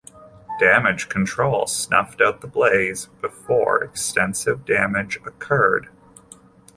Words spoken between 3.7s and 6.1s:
extensive damage occurred.